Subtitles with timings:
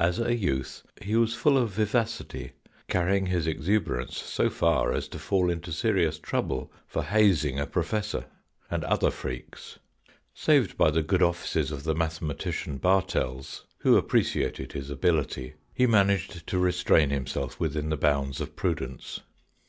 [0.00, 2.54] As a youth he was full of vivacity,
[2.88, 8.24] carrying his exuberance so far as to fall into serious trouble for hazing a professor,
[8.68, 9.78] and other freaks.
[10.34, 16.48] Saved by the good offices of the mathematician Bartels, who appreciated his ability, he managed
[16.48, 19.20] to restrain himself within the bounds of prudence.